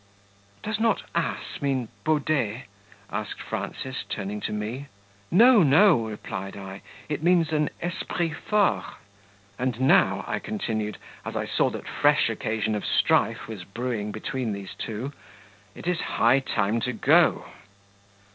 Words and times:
"Does 0.63 0.79
not 0.79 1.03
ASS 1.13 1.61
mean 1.61 1.87
BAUDET?" 2.05 2.63
asked 3.11 3.39
Frances, 3.39 3.97
turning 4.09 4.39
to 4.41 4.51
me. 4.51 4.87
"No, 5.29 5.61
no," 5.61 6.05
replied 6.07 6.57
I, 6.57 6.81
"it 7.07 7.21
means 7.21 7.51
an 7.51 7.69
ESPRIT 7.83 8.33
FORT; 8.35 8.83
and 9.59 9.79
now," 9.79 10.25
I 10.27 10.39
continued, 10.39 10.97
as 11.23 11.35
I 11.35 11.45
saw 11.45 11.69
that 11.69 11.87
fresh 11.87 12.31
occasion 12.31 12.73
of 12.73 12.83
strife 12.83 13.47
was 13.47 13.63
brewing 13.63 14.11
between 14.11 14.53
these 14.53 14.73
two, 14.73 15.13
"it 15.75 15.85
is 15.85 15.99
high 16.01 16.39
time 16.39 16.79
to 16.79 16.93
go." 16.93 17.45